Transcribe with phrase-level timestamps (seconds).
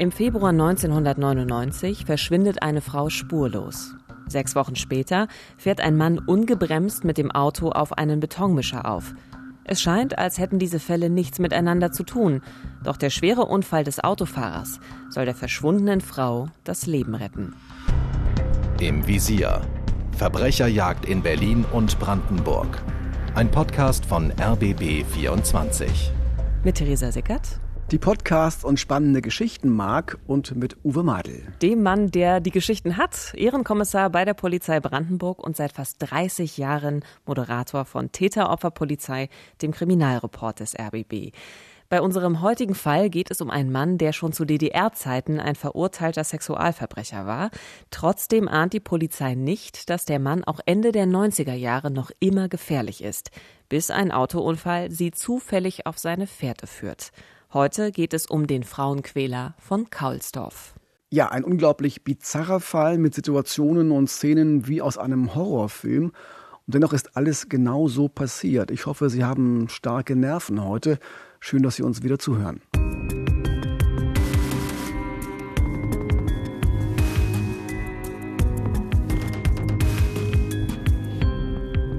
[0.00, 3.94] Im Februar 1999 verschwindet eine Frau spurlos.
[4.28, 5.28] Sechs Wochen später
[5.58, 9.12] fährt ein Mann ungebremst mit dem Auto auf einen Betonmischer auf.
[9.62, 12.40] Es scheint, als hätten diese Fälle nichts miteinander zu tun.
[12.82, 14.80] Doch der schwere Unfall des Autofahrers
[15.10, 17.54] soll der verschwundenen Frau das Leben retten.
[18.80, 19.60] Im Visier.
[20.12, 22.82] Verbrecherjagd in Berlin und Brandenburg.
[23.34, 26.10] Ein Podcast von RBB 24.
[26.64, 27.60] Mit Theresa Sickert
[27.90, 31.42] die Podcasts und spannende Geschichten mag und mit Uwe Madel.
[31.60, 36.56] Dem Mann, der die Geschichten hat, Ehrenkommissar bei der Polizei Brandenburg und seit fast 30
[36.56, 39.28] Jahren Moderator von Täter-Opfer-Polizei,
[39.60, 41.32] dem Kriminalreport des RBB.
[41.88, 46.22] Bei unserem heutigen Fall geht es um einen Mann, der schon zu DDR-Zeiten ein verurteilter
[46.22, 47.50] Sexualverbrecher war.
[47.90, 52.48] Trotzdem ahnt die Polizei nicht, dass der Mann auch Ende der 90er Jahre noch immer
[52.48, 53.32] gefährlich ist,
[53.68, 57.10] bis ein Autounfall sie zufällig auf seine Fährte führt.
[57.52, 60.72] Heute geht es um den Frauenquäler von Kaulsdorf.
[61.10, 66.04] Ja, ein unglaublich bizarrer Fall mit Situationen und Szenen wie aus einem Horrorfilm.
[66.04, 68.70] Und dennoch ist alles genau so passiert.
[68.70, 71.00] Ich hoffe, Sie haben starke Nerven heute.
[71.40, 72.62] Schön, dass Sie uns wieder zuhören.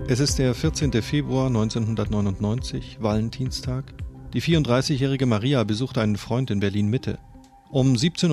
[0.08, 0.93] Es ist der 14.
[1.02, 3.83] Februar 1999, Valentinstag.
[4.33, 7.19] Die 34-jährige Maria besucht einen Freund in Berlin Mitte.
[7.69, 8.29] Um 17.50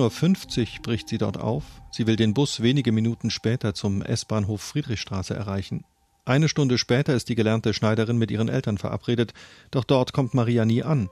[0.77, 1.63] Uhr bricht sie dort auf.
[1.91, 5.83] Sie will den Bus wenige Minuten später zum S-Bahnhof Friedrichstraße erreichen.
[6.23, 9.33] Eine Stunde später ist die gelernte Schneiderin mit ihren Eltern verabredet,
[9.71, 11.09] doch dort kommt Maria nie an.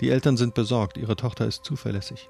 [0.00, 2.28] Die Eltern sind besorgt, ihre Tochter ist zuverlässig.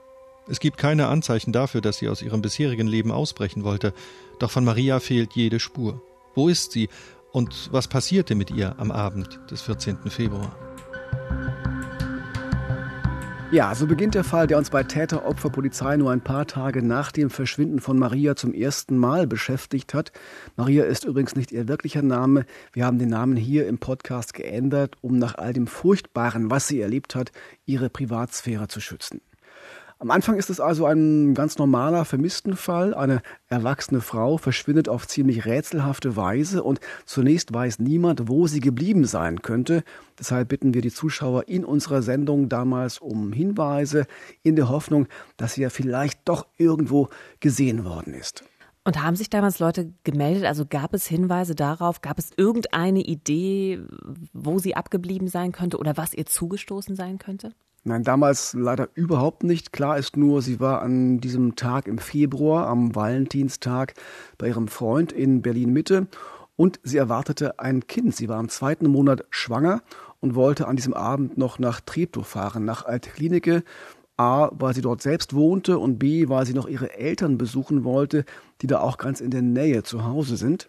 [0.49, 3.93] Es gibt keine Anzeichen dafür, dass sie aus ihrem bisherigen Leben ausbrechen wollte,
[4.39, 6.01] doch von Maria fehlt jede Spur.
[6.35, 6.89] Wo ist sie
[7.33, 10.11] und was passierte mit ihr am Abend des 14.
[10.11, 10.57] Februar?
[13.51, 17.31] Ja, so beginnt der Fall, der uns bei Täter-Opfer-Polizei nur ein paar Tage nach dem
[17.31, 20.13] Verschwinden von Maria zum ersten Mal beschäftigt hat.
[20.57, 22.45] Maria ist übrigens nicht ihr wirklicher Name.
[22.75, 26.79] Wir haben den Namen hier im Podcast geändert, um nach all dem Furchtbaren, was sie
[26.83, 27.33] erlebt hat,
[27.65, 29.23] ihre Privatsphäre zu schützen.
[30.01, 32.95] Am Anfang ist es also ein ganz normaler Vermisstenfall.
[32.95, 39.07] Eine erwachsene Frau verschwindet auf ziemlich rätselhafte Weise und zunächst weiß niemand, wo sie geblieben
[39.07, 39.83] sein könnte.
[40.17, 44.07] Deshalb bitten wir die Zuschauer in unserer Sendung damals um Hinweise
[44.45, 47.09] in der Hoffnung, dass sie ja vielleicht doch irgendwo
[47.41, 48.45] gesehen worden ist.
[48.85, 50.45] Und haben sich damals Leute gemeldet?
[50.45, 52.03] Also gab es Hinweise darauf?
[52.03, 53.83] Gab es irgendeine Idee,
[54.33, 57.53] wo sie abgeblieben sein könnte oder was ihr zugestoßen sein könnte?
[57.89, 59.73] Nein, damals leider überhaupt nicht.
[59.73, 63.95] Klar ist nur, sie war an diesem Tag im Februar, am Valentinstag,
[64.37, 66.07] bei ihrem Freund in Berlin Mitte
[66.55, 68.15] und sie erwartete ein Kind.
[68.15, 69.81] Sie war im zweiten Monat schwanger
[70.21, 73.63] und wollte an diesem Abend noch nach Treptow fahren, nach Altklinike.
[74.19, 78.27] A, weil sie dort selbst wohnte und B, weil sie noch ihre Eltern besuchen wollte,
[78.61, 80.69] die da auch ganz in der Nähe zu Hause sind.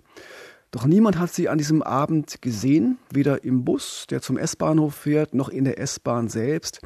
[0.72, 5.34] Doch niemand hat sie an diesem Abend gesehen, weder im Bus, der zum S-Bahnhof fährt,
[5.34, 6.81] noch in der S-Bahn selbst.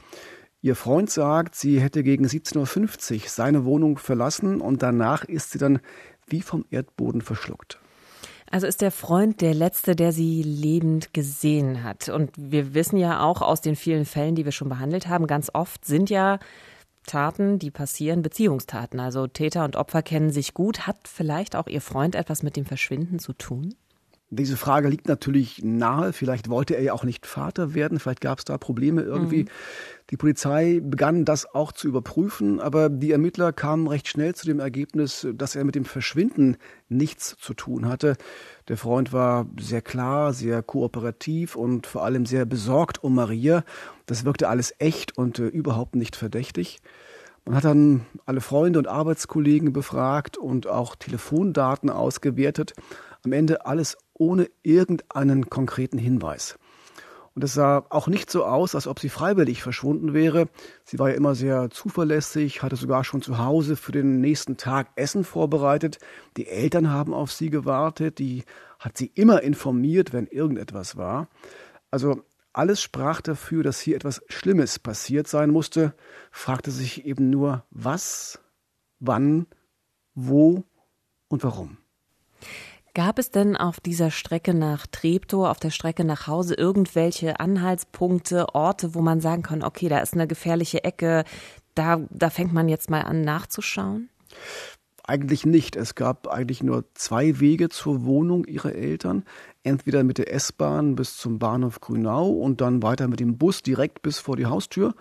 [0.61, 5.57] Ihr Freund sagt, sie hätte gegen 17.50 Uhr seine Wohnung verlassen und danach ist sie
[5.57, 5.79] dann
[6.27, 7.79] wie vom Erdboden verschluckt.
[8.49, 12.07] Also ist der Freund der Letzte, der sie lebend gesehen hat.
[12.07, 15.49] Und wir wissen ja auch aus den vielen Fällen, die wir schon behandelt haben, ganz
[15.53, 16.39] oft sind ja
[17.03, 18.99] Taten, die passieren, Beziehungstaten.
[18.99, 20.87] Also Täter und Opfer kennen sich gut.
[20.87, 23.75] Hat vielleicht auch Ihr Freund etwas mit dem Verschwinden zu tun?
[24.35, 26.13] Diese Frage liegt natürlich nahe.
[26.13, 27.99] Vielleicht wollte er ja auch nicht Vater werden.
[27.99, 29.43] Vielleicht gab es da Probleme irgendwie.
[29.43, 29.49] Mhm.
[30.09, 34.59] Die Polizei begann das auch zu überprüfen, aber die Ermittler kamen recht schnell zu dem
[34.59, 36.57] Ergebnis, dass er mit dem Verschwinden
[36.89, 38.17] nichts zu tun hatte.
[38.67, 43.63] Der Freund war sehr klar, sehr kooperativ und vor allem sehr besorgt um Maria.
[44.05, 46.79] Das wirkte alles echt und äh, überhaupt nicht verdächtig.
[47.45, 52.73] Man hat dann alle Freunde und Arbeitskollegen befragt und auch Telefondaten ausgewertet.
[53.25, 56.57] Am Ende alles ohne irgendeinen konkreten Hinweis.
[57.35, 60.49] Und es sah auch nicht so aus, als ob sie freiwillig verschwunden wäre.
[60.83, 64.89] Sie war ja immer sehr zuverlässig, hatte sogar schon zu Hause für den nächsten Tag
[64.95, 65.97] Essen vorbereitet.
[66.37, 68.43] Die Eltern haben auf sie gewartet, die
[68.77, 71.27] hat sie immer informiert, wenn irgendetwas war.
[71.89, 72.21] Also
[72.53, 75.95] alles sprach dafür, dass hier etwas Schlimmes passiert sein musste,
[76.31, 78.39] fragte sich eben nur, was,
[78.99, 79.47] wann,
[80.13, 80.63] wo
[81.29, 81.77] und warum.
[82.95, 88.53] Gab es denn auf dieser Strecke nach Treptow, auf der Strecke nach Hause irgendwelche Anhaltspunkte,
[88.53, 91.23] Orte, wo man sagen kann, okay, da ist eine gefährliche Ecke,
[91.73, 94.09] da, da fängt man jetzt mal an nachzuschauen?
[95.05, 95.75] Eigentlich nicht.
[95.75, 99.25] Es gab eigentlich nur zwei Wege zur Wohnung ihrer Eltern.
[99.63, 104.03] Entweder mit der S-Bahn bis zum Bahnhof Grünau und dann weiter mit dem Bus direkt
[104.03, 104.93] bis vor die Haustür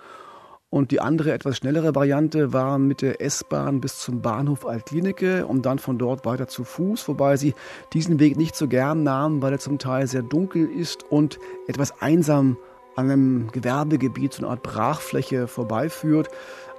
[0.73, 5.67] Und die andere, etwas schnellere Variante war mit der S-Bahn bis zum Bahnhof Altklinike und
[5.67, 7.53] dann von dort weiter zu Fuß, wobei sie
[7.93, 12.01] diesen Weg nicht so gern nahmen, weil er zum Teil sehr dunkel ist und etwas
[12.01, 12.57] einsam
[12.97, 16.31] an einem Gewerbegebiet, so eine Art Brachfläche vorbeiführt.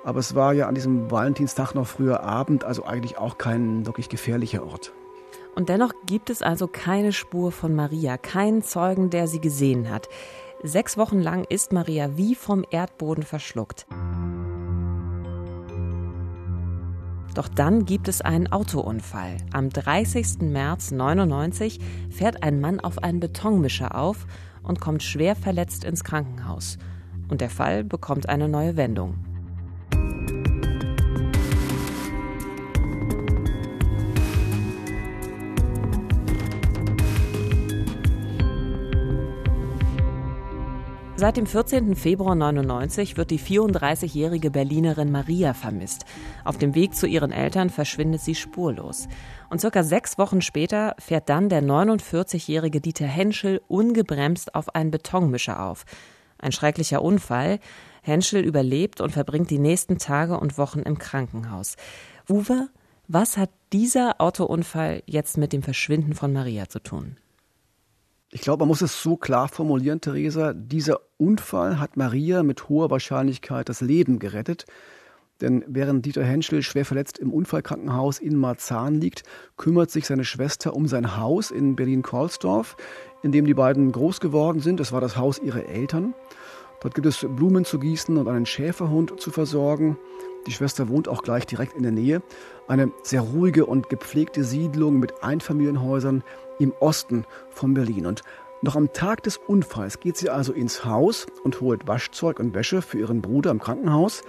[0.03, 4.09] Aber es war ja an diesem Valentinstag noch früher Abend, also eigentlich auch kein wirklich
[4.09, 4.91] gefährlicher Ort.
[5.53, 10.09] Und dennoch gibt es also keine Spur von Maria, keinen Zeugen, der sie gesehen hat.
[10.65, 13.86] Sechs Wochen lang ist Maria wie vom Erdboden verschluckt.
[17.33, 19.36] Doch dann gibt es einen Autounfall.
[19.51, 20.39] Am 30.
[20.39, 21.80] März 99
[22.10, 24.25] fährt ein Mann auf einen Betonmischer auf
[24.62, 26.77] und kommt schwer verletzt ins Krankenhaus.
[27.27, 29.32] Und der Fall bekommt eine neue Wendung.
[41.23, 41.95] Seit dem 14.
[41.95, 46.03] Februar 99 wird die 34-jährige Berlinerin Maria vermisst.
[46.43, 49.07] Auf dem Weg zu ihren Eltern verschwindet sie spurlos.
[49.49, 55.63] Und circa sechs Wochen später fährt dann der 49-jährige Dieter Henschel ungebremst auf einen Betonmischer
[55.63, 55.85] auf.
[56.39, 57.59] Ein schrecklicher Unfall.
[58.01, 61.77] Henschel überlebt und verbringt die nächsten Tage und Wochen im Krankenhaus.
[62.29, 62.67] Uwe,
[63.07, 67.15] was hat dieser Autounfall jetzt mit dem Verschwinden von Maria zu tun?
[68.35, 70.53] Ich glaube, man muss es so klar formulieren, Theresa.
[70.53, 74.65] Dieser Unfall hat Maria mit hoher Wahrscheinlichkeit das Leben gerettet.
[75.39, 79.21] Denn während Dieter Henschel schwer verletzt im Unfallkrankenhaus in Marzahn liegt,
[79.56, 82.75] kümmert sich seine Schwester um sein Haus in Berlin-Kohlsdorf,
[83.21, 84.79] in dem die beiden groß geworden sind.
[84.79, 86.15] Es war das Haus ihrer Eltern.
[86.81, 89.95] Dort gibt es Blumen zu gießen und einen Schäferhund zu versorgen.
[90.45, 92.21] Die Schwester wohnt auch gleich direkt in der Nähe.
[92.67, 96.23] Eine sehr ruhige und gepflegte Siedlung mit Einfamilienhäusern,
[96.59, 98.05] im Osten von Berlin.
[98.05, 98.23] Und
[98.61, 102.81] noch am Tag des Unfalls geht sie also ins Haus und holt Waschzeug und Wäsche
[102.81, 104.23] für ihren Bruder im Krankenhaus.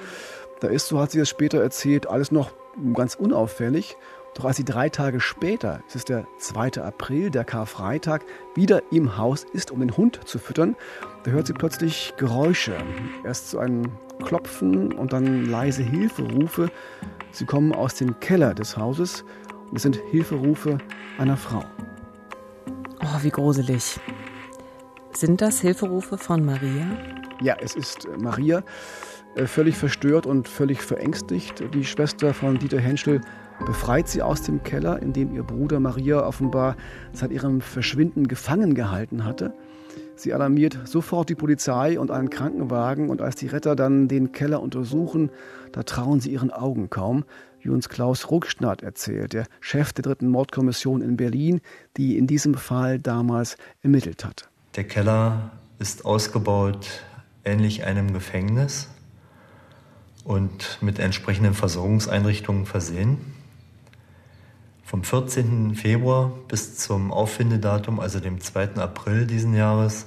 [0.60, 2.52] Da ist, so hat sie es später erzählt, alles noch
[2.94, 3.96] ganz unauffällig.
[4.34, 6.82] Doch als sie drei Tage später, es ist der 2.
[6.82, 8.24] April, der Karfreitag,
[8.56, 10.74] wieder im Haus ist, um den Hund zu füttern,
[11.22, 12.76] da hört sie plötzlich Geräusche.
[13.22, 13.88] Erst so ein
[14.24, 16.68] Klopfen und dann leise Hilferufe.
[17.30, 19.24] Sie kommen aus dem Keller des Hauses
[19.70, 20.78] und es sind Hilferufe
[21.18, 21.64] einer Frau.
[23.00, 24.00] Oh, wie gruselig.
[25.12, 26.86] Sind das Hilferufe von Maria?
[27.40, 28.64] Ja, es ist Maria,
[29.36, 31.62] äh, völlig verstört und völlig verängstigt.
[31.72, 33.20] Die Schwester von Dieter Henschel
[33.66, 36.76] befreit sie aus dem Keller, in dem ihr Bruder Maria offenbar
[37.12, 39.52] seit ihrem Verschwinden gefangen gehalten hatte.
[40.16, 44.62] Sie alarmiert sofort die Polizei und einen Krankenwagen und als die Retter dann den Keller
[44.62, 45.30] untersuchen,
[45.72, 47.24] da trauen sie ihren Augen kaum
[47.64, 51.60] wie uns Klaus Ruckschnatt erzählt, der Chef der dritten Mordkommission in Berlin,
[51.96, 54.48] die in diesem Fall damals ermittelt hat.
[54.76, 57.04] Der Keller ist ausgebaut
[57.44, 58.88] ähnlich einem Gefängnis
[60.24, 63.18] und mit entsprechenden Versorgungseinrichtungen versehen.
[64.94, 65.74] Vom 14.
[65.74, 68.76] Februar bis zum Auffindedatum, also dem 2.
[68.76, 70.04] April diesen Jahres,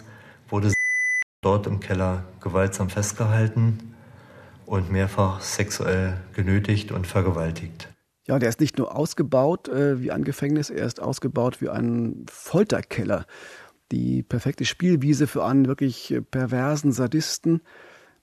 [0.47, 0.71] wurde
[1.41, 3.97] dort im Keller gewaltsam festgehalten
[4.65, 7.89] und mehrfach sexuell genötigt und vergewaltigt.
[8.27, 12.25] Ja, der ist nicht nur ausgebaut äh, wie ein Gefängnis, er ist ausgebaut wie ein
[12.31, 13.25] Folterkeller.
[13.91, 17.59] Die perfekte Spielwiese für einen wirklich äh, perversen Sadisten.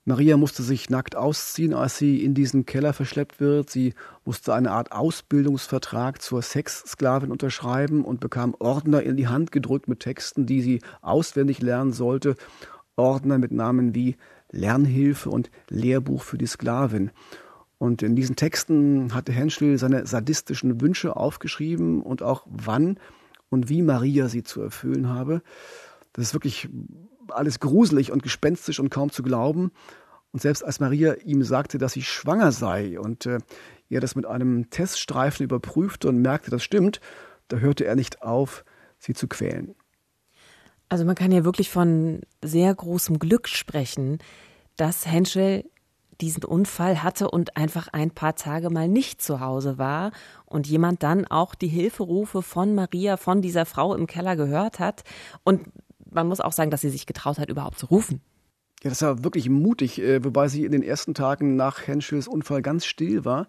[0.07, 3.71] Maria musste sich nackt ausziehen, als sie in diesen Keller verschleppt wird.
[3.71, 3.95] Sie
[4.27, 10.01] musste eine Art Ausbildungsvertrag zur Sexsklavin unterschreiben und bekam Ordner in die Hand gedrückt mit
[10.01, 12.37] Texten, die sie auswendig lernen sollte.
[12.97, 14.17] Ordner mit Namen wie
[14.51, 17.11] Lernhilfe und Lehrbuch für die Sklavin.
[17.79, 22.99] Und in diesen Texten hatte Henschel seine sadistischen Wünsche aufgeschrieben und auch wann
[23.49, 25.43] und wie Maria sie zu erfüllen habe.
[26.13, 26.69] Das ist wirklich
[27.29, 29.71] alles gruselig und gespenstisch und kaum zu glauben.
[30.33, 33.39] Und selbst als Maria ihm sagte, dass sie schwanger sei und äh,
[33.89, 37.01] er das mit einem Teststreifen überprüfte und merkte, das stimmt,
[37.49, 38.65] da hörte er nicht auf,
[38.99, 39.75] sie zu quälen.
[40.89, 44.19] Also man kann ja wirklich von sehr großem Glück sprechen,
[44.77, 45.65] dass Henschel
[46.21, 50.13] diesen Unfall hatte und einfach ein paar Tage mal nicht zu Hause war
[50.47, 55.03] und jemand dann auch die Hilferufe von Maria, von dieser Frau im Keller gehört hat.
[55.43, 55.63] Und
[56.15, 58.21] man muss auch sagen, dass sie sich getraut hat, überhaupt zu rufen.
[58.83, 62.63] Ja, das war wirklich mutig, äh, wobei sie in den ersten Tagen nach Henschels Unfall
[62.63, 63.47] ganz still war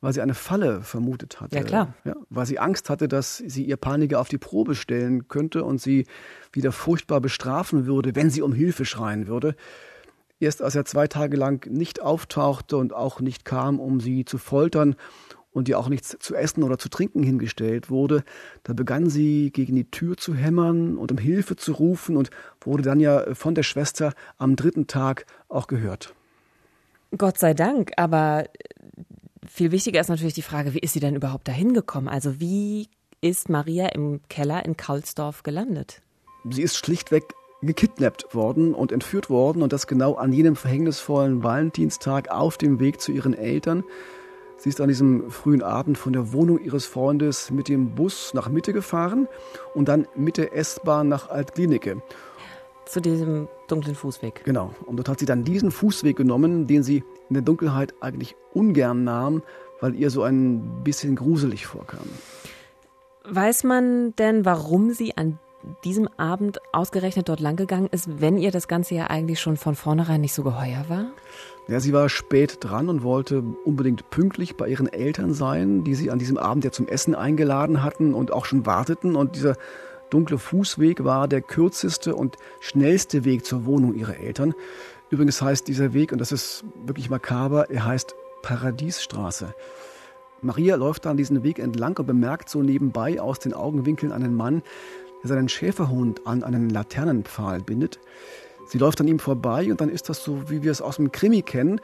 [0.00, 1.56] weil sie eine Falle vermutet hatte.
[1.56, 1.94] Ja, klar.
[2.04, 5.80] Ja, weil sie Angst hatte, dass sie ihr Paniker auf die Probe stellen könnte und
[5.80, 6.06] sie
[6.52, 9.56] wieder furchtbar bestrafen würde, wenn sie um Hilfe schreien würde.
[10.38, 14.36] Erst als er zwei Tage lang nicht auftauchte und auch nicht kam, um sie zu
[14.36, 14.96] foltern
[15.56, 18.24] und ihr auch nichts zu essen oder zu trinken hingestellt wurde,
[18.62, 22.28] da begann sie gegen die Tür zu hämmern und um Hilfe zu rufen und
[22.60, 26.14] wurde dann ja von der Schwester am dritten Tag auch gehört.
[27.16, 28.44] Gott sei Dank, aber
[29.48, 32.08] viel wichtiger ist natürlich die Frage, wie ist sie denn überhaupt dahin gekommen?
[32.08, 32.88] Also wie
[33.22, 36.02] ist Maria im Keller in Kaulsdorf gelandet?
[36.50, 37.24] Sie ist schlichtweg
[37.62, 43.00] gekidnappt worden und entführt worden und das genau an jenem verhängnisvollen Valentinstag auf dem Weg
[43.00, 43.84] zu ihren Eltern.
[44.58, 48.48] Sie ist an diesem frühen Abend von der Wohnung ihres Freundes mit dem Bus nach
[48.48, 49.28] Mitte gefahren
[49.74, 52.02] und dann mit der S-Bahn nach Altklinike.
[52.86, 54.44] Zu diesem dunklen Fußweg.
[54.44, 54.74] Genau.
[54.86, 59.04] Und dort hat sie dann diesen Fußweg genommen, den sie in der Dunkelheit eigentlich ungern
[59.04, 59.42] nahm,
[59.80, 62.06] weil ihr so ein bisschen gruselig vorkam.
[63.24, 65.38] Weiß man denn, warum sie an
[65.84, 70.20] diesem Abend ausgerechnet dort langgegangen ist, wenn ihr das Ganze ja eigentlich schon von vornherein
[70.20, 71.06] nicht so geheuer war?
[71.68, 76.12] Ja, sie war spät dran und wollte unbedingt pünktlich bei ihren Eltern sein, die sie
[76.12, 79.16] an diesem Abend ja zum Essen eingeladen hatten und auch schon warteten.
[79.16, 79.56] Und dieser
[80.10, 84.54] dunkle Fußweg war der kürzeste und schnellste Weg zur Wohnung ihrer Eltern.
[85.10, 89.52] Übrigens heißt dieser Weg, und das ist wirklich makaber, er heißt Paradiesstraße.
[90.42, 94.62] Maria läuft dann diesen Weg entlang und bemerkt so nebenbei aus den Augenwinkeln einen Mann,
[95.22, 97.98] der seinen Schäferhund an einen Laternenpfahl bindet.
[98.66, 101.12] Sie läuft an ihm vorbei und dann ist das so, wie wir es aus dem
[101.12, 101.80] Krimi kennen.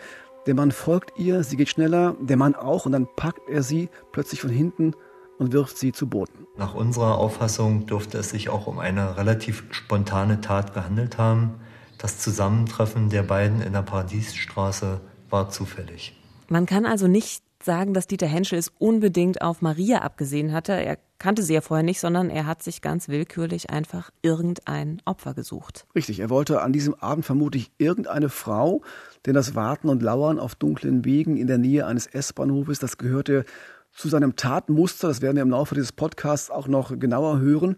[0.47, 3.89] Der Mann folgt ihr, sie geht schneller, der Mann auch und dann packt er sie
[4.11, 4.95] plötzlich von hinten
[5.39, 6.47] und wirft sie zu Boden.
[6.57, 11.61] Nach unserer Auffassung dürfte es sich auch um eine relativ spontane Tat gehandelt haben.
[11.99, 16.21] Das Zusammentreffen der beiden in der Paradiesstraße war zufällig.
[16.49, 20.73] Man kann also nicht sagen, dass Dieter Henschel es unbedingt auf Maria abgesehen hatte.
[20.73, 25.35] Er kannte sie ja vorher nicht, sondern er hat sich ganz willkürlich einfach irgendein Opfer
[25.35, 25.87] gesucht.
[25.95, 28.83] Richtig, er wollte an diesem Abend vermutlich irgendeine Frau,
[29.27, 33.45] denn das Warten und Lauern auf dunklen Wegen in der Nähe eines S-Bahnhofes, das gehörte
[33.93, 37.77] zu seinem Tatmuster, das werden wir im Laufe dieses Podcasts auch noch genauer hören.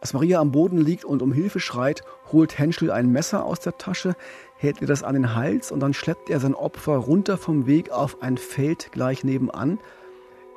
[0.00, 2.02] Als Maria am Boden liegt und um Hilfe schreit,
[2.32, 4.16] holt Henschel ein Messer aus der Tasche,
[4.56, 7.90] hält ihr das an den Hals und dann schleppt er sein Opfer runter vom Weg
[7.90, 9.78] auf ein Feld gleich nebenan.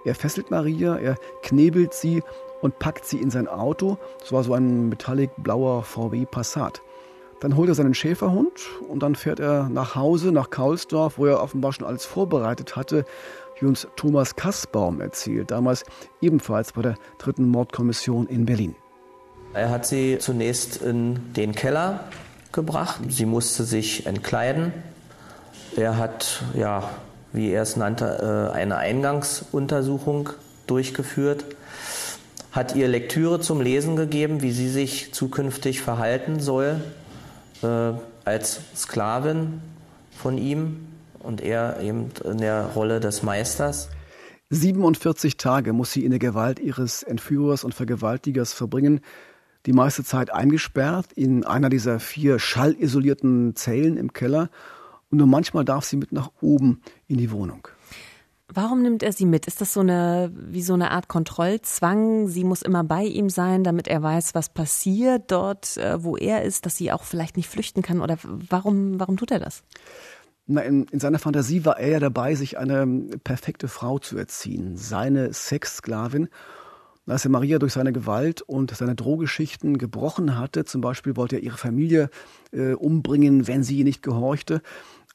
[0.06, 2.24] Er fesselt Maria, er knebelt sie
[2.62, 3.98] und packt sie in sein Auto.
[4.22, 6.82] Das war so ein metallic blauer VW Passat.
[7.42, 11.44] Dann holt er seinen Schäferhund und dann fährt er nach Hause, nach Kaulsdorf, wo er
[11.44, 13.04] offenbar schon alles vorbereitet hatte,
[13.60, 15.84] wie uns Thomas Kassbaum erzählt, damals
[16.22, 18.76] ebenfalls bei der dritten Mordkommission in Berlin.
[19.54, 22.06] Er hat sie zunächst in den Keller
[22.52, 23.02] gebracht.
[23.10, 24.74] Sie musste sich entkleiden.
[25.76, 26.90] Er hat, ja,
[27.34, 30.30] wie er es nannte, äh, eine Eingangsuntersuchung
[30.66, 31.46] durchgeführt,
[32.52, 36.82] hat ihr Lektüre zum Lesen gegeben, wie sie sich zukünftig verhalten soll
[37.62, 37.92] äh,
[38.26, 39.62] als Sklavin
[40.18, 40.88] von ihm
[41.20, 43.90] und er eben in der Rolle des Meisters.
[44.50, 49.02] 47 Tage muss sie in der Gewalt ihres Entführers und Vergewaltigers verbringen
[49.66, 54.50] die meiste Zeit eingesperrt in einer dieser vier schallisolierten Zellen im Keller
[55.10, 57.68] und nur manchmal darf sie mit nach oben in die Wohnung.
[58.56, 59.48] Warum nimmt er sie mit?
[59.48, 62.28] Ist das so eine, wie so eine Art Kontrollzwang?
[62.28, 66.44] Sie muss immer bei ihm sein, damit er weiß, was passiert dort, äh, wo er
[66.44, 68.02] ist, dass sie auch vielleicht nicht flüchten kann?
[68.02, 69.64] Oder warum, warum tut er das?
[70.46, 72.86] Na, in, in seiner Fantasie war er ja dabei, sich eine
[73.24, 76.28] perfekte Frau zu erziehen, seine Sexsklavin.
[77.06, 81.44] Als er Maria durch seine Gewalt und seine Drohgeschichten gebrochen hatte, zum Beispiel wollte er
[81.44, 82.10] ihre Familie
[82.52, 84.62] äh, umbringen, wenn sie nicht gehorchte,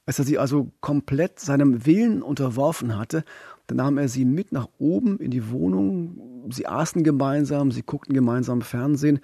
[0.05, 3.25] als er sie also komplett seinem Willen unterworfen hatte,
[3.67, 6.49] dann nahm er sie mit nach oben in die Wohnung.
[6.51, 9.21] Sie aßen gemeinsam, sie guckten gemeinsam Fernsehen.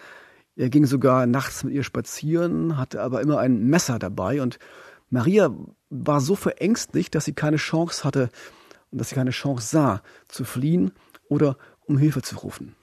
[0.56, 4.59] Er ging sogar nachts mit ihr spazieren, hatte aber immer ein Messer dabei und
[5.09, 5.54] Maria
[5.90, 8.28] war so verängstigt, dass sie keine Chance hatte
[8.90, 10.92] und dass sie keine Chance sah, zu fliehen
[11.28, 12.74] oder um Hilfe zu rufen.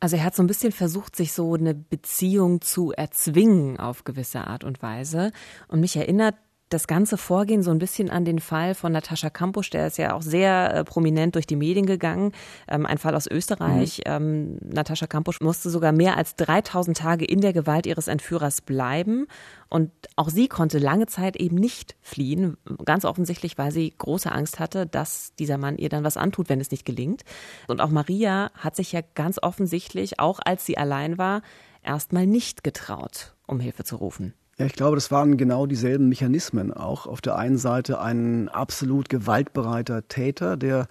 [0.00, 4.46] Also er hat so ein bisschen versucht, sich so eine Beziehung zu erzwingen auf gewisse
[4.46, 5.32] Art und Weise.
[5.66, 6.36] Und mich erinnert
[6.68, 10.14] das ganze Vorgehen so ein bisschen an den Fall von Natascha Kampusch, der ist ja
[10.14, 12.32] auch sehr äh, prominent durch die Medien gegangen.
[12.68, 13.98] Ähm, ein Fall aus Österreich.
[13.98, 14.12] Mhm.
[14.12, 19.26] Ähm, Natascha Kampusch musste sogar mehr als 3000 Tage in der Gewalt ihres Entführers bleiben.
[19.70, 22.56] Und auch sie konnte lange Zeit eben nicht fliehen.
[22.84, 26.60] Ganz offensichtlich, weil sie große Angst hatte, dass dieser Mann ihr dann was antut, wenn
[26.60, 27.22] es nicht gelingt.
[27.66, 31.42] Und auch Maria hat sich ja ganz offensichtlich, auch als sie allein war,
[31.82, 34.34] erstmal nicht getraut, um Hilfe zu rufen.
[34.58, 37.06] Ja, ich glaube, das waren genau dieselben Mechanismen auch.
[37.06, 40.88] Auf der einen Seite ein absolut gewaltbereiter Täter, der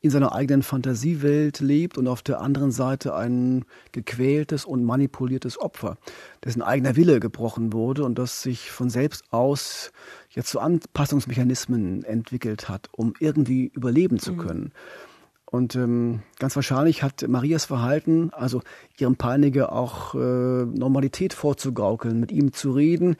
[0.00, 5.96] in seiner eigenen Fantasiewelt lebt und auf der anderen Seite ein gequältes und manipuliertes Opfer,
[6.44, 9.92] dessen eigener Wille gebrochen wurde und das sich von selbst aus
[10.30, 14.38] jetzt zu Anpassungsmechanismen entwickelt hat, um irgendwie überleben zu mhm.
[14.38, 14.60] können.
[14.60, 15.11] Mhm.
[15.52, 18.62] Und ähm, ganz wahrscheinlich hat Marias Verhalten, also
[18.98, 23.16] ihrem Peiniger auch äh, Normalität vorzugaukeln, mit ihm zu reden,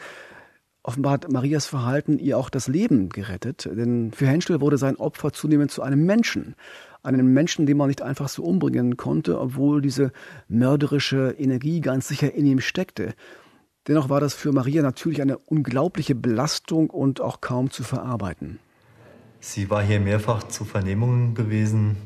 [0.85, 5.33] Offenbar hat Marias Verhalten ihr auch das Leben gerettet, denn für Henschel wurde sein Opfer
[5.33, 6.57] zunehmend zu einem Menschen.
[7.05, 10.11] Einem Menschen, den man nicht einfach so umbringen konnte, obwohl diese
[10.49, 13.15] mörderische Energie ganz sicher in ihm steckte.
[13.87, 18.59] Dennoch war das für Maria natürlich eine unglaubliche Belastung und auch kaum zu verarbeiten.
[19.39, 21.97] Sie war hier mehrfach zu Vernehmungen gewesen.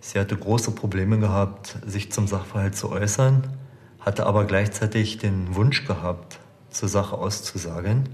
[0.00, 3.46] Sie hatte große Probleme gehabt, sich zum Sachverhalt zu äußern,
[4.00, 6.40] hatte aber gleichzeitig den Wunsch gehabt,
[6.70, 8.08] zur Sache auszusagen.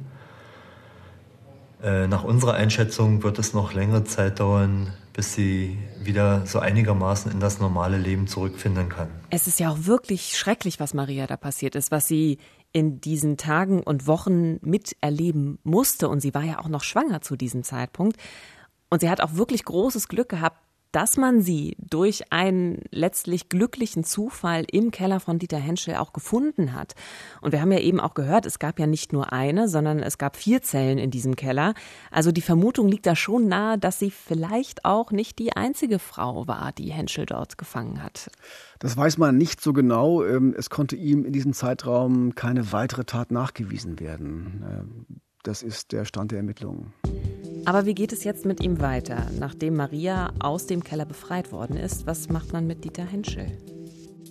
[1.83, 7.31] Äh, nach unserer Einschätzung wird es noch längere Zeit dauern, bis sie wieder so einigermaßen
[7.31, 9.09] in das normale Leben zurückfinden kann.
[9.31, 12.39] Es ist ja auch wirklich schrecklich, was Maria da passiert ist, was sie
[12.73, 16.09] in diesen Tagen und Wochen miterleben musste.
[16.09, 18.17] Und sie war ja auch noch schwanger zu diesem Zeitpunkt.
[18.91, 20.59] Und sie hat auch wirklich großes Glück gehabt,
[20.97, 26.73] dass man sie durch einen letztlich glücklichen Zufall im Keller von Dieter Henschel auch gefunden
[26.73, 26.95] hat.
[27.43, 30.17] Und wir haben ja eben auch gehört, es gab ja nicht nur eine, sondern es
[30.17, 31.75] gab vier Zellen in diesem Keller.
[32.11, 36.49] Also die Vermutung liegt da schon nahe, dass sie vielleicht auch nicht die einzige Frau
[36.49, 38.31] war, die Henschel dort gefangen hat.
[38.79, 40.25] Das weiß man nicht so genau.
[40.25, 44.65] Ähm, es konnte ihm in diesem Zeitraum keine weitere Tat nachgewiesen werden.
[44.67, 46.95] Ähm, das ist der Stand der Ermittlungen.
[47.67, 51.77] Aber wie geht es jetzt mit ihm weiter, nachdem Maria aus dem Keller befreit worden
[51.77, 52.07] ist?
[52.07, 53.59] Was macht man mit Dieter Henschel?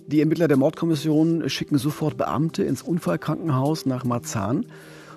[0.06, 4.64] Die Ermittler der Mordkommission schicken sofort Beamte ins Unfallkrankenhaus nach Marzahn.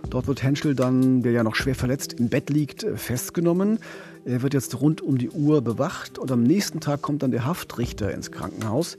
[0.10, 3.80] Dort wird Henschel dann, der ja noch schwer verletzt im Bett liegt, festgenommen.
[4.26, 7.46] Er wird jetzt rund um die Uhr bewacht und am nächsten Tag kommt dann der
[7.46, 8.98] Haftrichter ins Krankenhaus.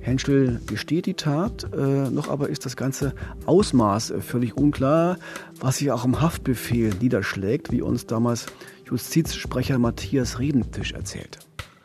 [0.00, 1.76] Henschel gesteht die Tat, äh,
[2.10, 3.14] noch aber ist das ganze
[3.46, 5.18] Ausmaß völlig unklar,
[5.58, 8.46] was sich auch im Haftbefehl niederschlägt, wie uns damals
[8.88, 11.38] Justizsprecher Matthias Riedenfisch erzählt.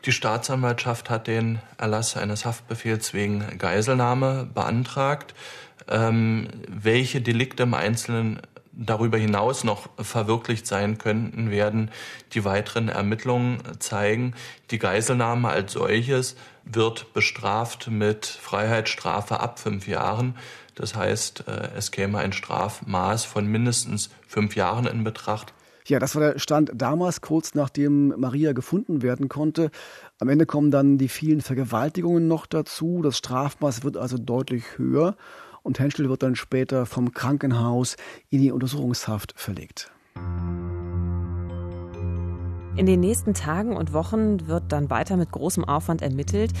[0.04, 5.34] Die Staatsanwaltschaft hat den Erlass eines Haftbefehls wegen Geiselnahme beantragt.
[5.88, 8.40] Ähm, welche Delikte im Einzelnen
[8.76, 11.90] darüber hinaus noch verwirklicht sein könnten, werden
[12.34, 14.34] die weiteren Ermittlungen zeigen.
[14.70, 20.36] Die Geiselnahme als solches wird bestraft mit Freiheitsstrafe ab fünf Jahren.
[20.74, 25.54] Das heißt, äh, es käme ein Strafmaß von mindestens fünf Jahren in Betracht.
[25.86, 29.70] Ja, das war der Stand damals, kurz nachdem Maria gefunden werden konnte.
[30.18, 33.02] Am Ende kommen dann die vielen Vergewaltigungen noch dazu.
[33.02, 35.16] Das Strafmaß wird also deutlich höher
[35.66, 37.96] und Henschel wird dann später vom Krankenhaus
[38.30, 39.90] in die Untersuchungshaft verlegt.
[42.76, 46.52] In den nächsten Tagen und Wochen wird dann weiter mit großem Aufwand ermittelt.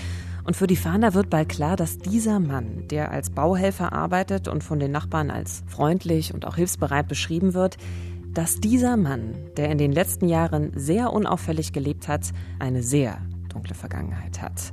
[0.44, 4.64] Und für die Fahnder wird bald klar, dass dieser Mann, der als Bauhelfer arbeitet und
[4.64, 7.76] von den Nachbarn als freundlich und auch hilfsbereit beschrieben wird,
[8.32, 13.74] dass dieser Mann, der in den letzten Jahren sehr unauffällig gelebt hat, eine sehr dunkle
[13.74, 14.72] Vergangenheit hat.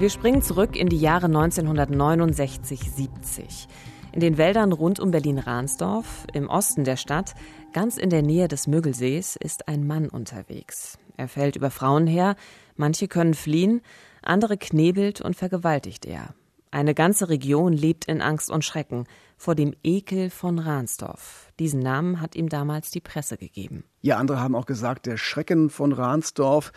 [0.00, 3.66] Wir springen zurück in die Jahre 1969-70.
[4.12, 7.34] In den Wäldern rund um Berlin-Rahnsdorf, im Osten der Stadt,
[7.74, 10.98] ganz in der Nähe des Müggelsees, ist ein Mann unterwegs.
[11.18, 12.36] Er fällt über Frauen her,
[12.76, 13.82] manche können fliehen,
[14.22, 16.32] andere knebelt und vergewaltigt er.
[16.70, 19.04] Eine ganze Region lebt in Angst und Schrecken
[19.36, 21.52] vor dem Ekel von Rahnsdorf.
[21.58, 23.84] Diesen Namen hat ihm damals die Presse gegeben.
[24.00, 26.72] Ja, andere haben auch gesagt, der Schrecken von Rahnsdorf.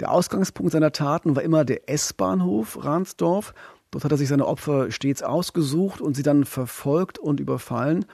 [0.00, 3.52] Der Ausgangspunkt seiner Taten war immer der S-Bahnhof Ransdorf.
[3.90, 8.04] Dort hat er sich seine Opfer stets ausgesucht und sie dann verfolgt und überfallen.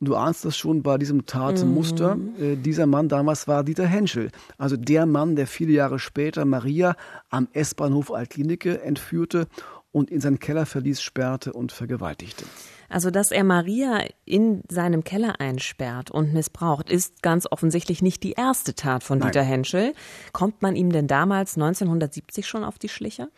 [0.00, 2.14] Und du ahnst das schon bei diesem Tatmuster.
[2.14, 2.34] Mhm.
[2.38, 4.30] Äh, dieser Mann damals war Dieter Henschel.
[4.56, 6.94] Also der Mann, der viele Jahre später Maria
[7.30, 9.48] am S-Bahnhof Altklinike entführte
[9.92, 12.44] und in seinen Kellerverlies sperrte und vergewaltigte.
[12.88, 18.32] Also, dass er Maria in seinem Keller einsperrt und missbraucht, ist ganz offensichtlich nicht die
[18.32, 19.28] erste Tat von Nein.
[19.28, 19.92] Dieter Henschel.
[20.32, 23.28] Kommt man ihm denn damals 1970 schon auf die Schliche?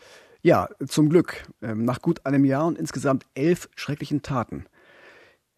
[0.41, 1.43] Ja, zum Glück.
[1.61, 4.65] Ähm, nach gut einem Jahr und insgesamt elf schrecklichen Taten.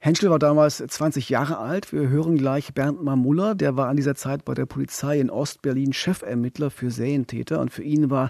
[0.06, 1.94] Henschel war damals 20 Jahre alt.
[1.94, 5.94] Wir hören gleich Bernd Mamuller, der war an dieser Zeit bei der Polizei in Ostberlin
[5.94, 8.30] Chefermittler für Serientäter und für ihn war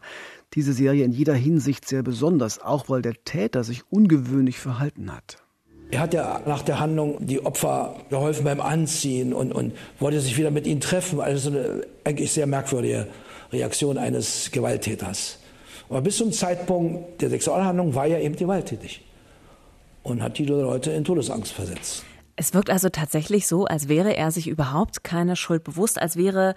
[0.53, 5.37] diese Serie in jeder Hinsicht sehr besonders, auch weil der Täter sich ungewöhnlich verhalten hat.
[5.89, 10.37] Er hat ja nach der Handlung die Opfer geholfen beim Anziehen und, und wollte sich
[10.37, 11.19] wieder mit ihnen treffen.
[11.21, 13.07] Also eine eigentlich sehr merkwürdige
[13.51, 15.39] Reaktion eines Gewalttäters.
[15.89, 19.01] Aber bis zum Zeitpunkt der Sexualhandlung war er eben gewalttätig
[20.03, 22.05] und hat die Leute in Todesangst versetzt.
[22.35, 26.55] Es wirkt also tatsächlich so, als wäre er sich überhaupt keiner Schuld bewusst, als wäre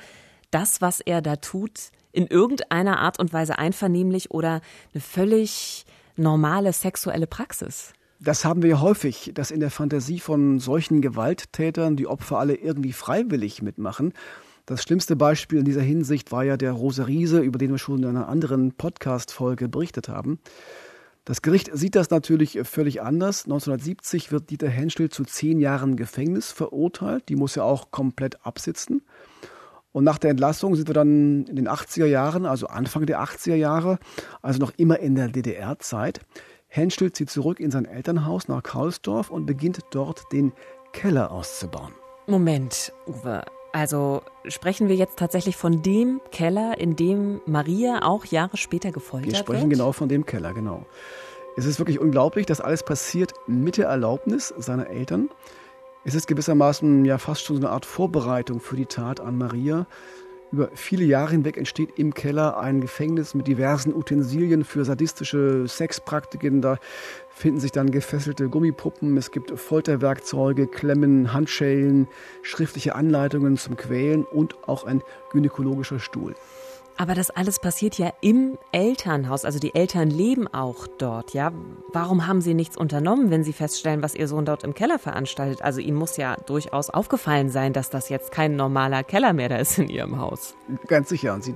[0.50, 4.61] das, was er da tut, in irgendeiner Art und Weise einvernehmlich oder
[4.94, 5.85] eine völlig
[6.16, 7.92] normale sexuelle Praxis.
[8.18, 12.94] Das haben wir häufig, dass in der Fantasie von solchen Gewalttätern die Opfer alle irgendwie
[12.94, 14.14] freiwillig mitmachen.
[14.64, 18.02] Das schlimmste Beispiel in dieser Hinsicht war ja der Rose Riese, über den wir schon
[18.02, 20.40] in einer anderen Podcast-Folge berichtet haben.
[21.26, 23.46] Das Gericht sieht das natürlich völlig anders.
[23.46, 27.28] 1970 wird Dieter Henschel zu zehn Jahren Gefängnis verurteilt.
[27.28, 29.02] Die muss er auch komplett absitzen.
[29.90, 33.56] Und nach der Entlassung sind wir dann in den 80er Jahren, also Anfang der 80er
[33.56, 33.98] Jahre,
[34.40, 36.20] also noch immer in der DDR-Zeit.
[36.68, 40.52] Henschel zieht zurück in sein Elternhaus nach Karlsdorf und beginnt dort den
[40.92, 41.92] Keller auszubauen.
[42.28, 43.42] Moment, Uwe.
[43.76, 49.26] Also sprechen wir jetzt tatsächlich von dem Keller, in dem Maria auch Jahre später gefoltert
[49.26, 49.36] wird?
[49.36, 49.78] Wir sprechen wird?
[49.78, 50.86] genau von dem Keller, genau.
[51.58, 55.28] Es ist wirklich unglaublich, dass alles passiert mit der Erlaubnis seiner Eltern.
[56.04, 59.86] Es ist gewissermaßen ja fast schon so eine Art Vorbereitung für die Tat an Maria.
[60.52, 66.62] Über viele Jahre hinweg entsteht im Keller ein Gefängnis mit diversen Utensilien für sadistische Sexpraktiken.
[66.62, 66.78] Da
[67.28, 72.06] finden sich dann gefesselte Gummipuppen, es gibt Folterwerkzeuge, Klemmen, Handschellen,
[72.42, 76.35] schriftliche Anleitungen zum Quälen und auch ein gynäkologischer Stuhl.
[76.98, 79.44] Aber das alles passiert ja im Elternhaus.
[79.44, 81.52] Also die Eltern leben auch dort, ja.
[81.92, 85.61] Warum haben sie nichts unternommen, wenn sie feststellen, was ihr Sohn dort im Keller veranstaltet?
[85.61, 89.56] Also ihnen muss ja durchaus aufgefallen sein, dass das jetzt kein normaler Keller mehr da
[89.56, 90.56] ist in ihrem Haus.
[90.87, 91.37] Ganz sicher.
[91.42, 91.54] Sie,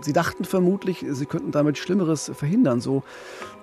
[0.00, 2.80] sie dachten vermutlich, sie könnten damit Schlimmeres verhindern.
[2.80, 3.02] So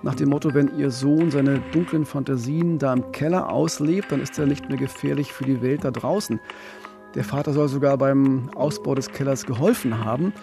[0.01, 4.37] nach dem Motto, wenn ihr Sohn seine dunklen Fantasien da im Keller auslebt, dann ist
[4.37, 6.41] er nicht mehr gefährlich für die Welt da draußen.
[7.15, 10.33] Der Vater soll sogar beim Ausbau des Kellers geholfen haben.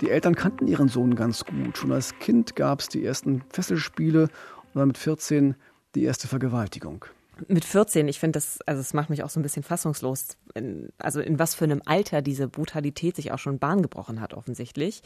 [0.00, 1.78] Die Eltern kannten ihren Sohn ganz gut.
[1.78, 5.54] Schon als Kind gab es die ersten Fesselspiele und dann mit 14
[5.94, 7.06] die erste Vergewaltigung.
[7.48, 10.38] Mit 14, ich finde das, also es macht mich auch so ein bisschen fassungslos.
[10.54, 14.32] In, also in was für einem Alter diese Brutalität sich auch schon Bahn gebrochen hat,
[14.32, 15.02] offensichtlich.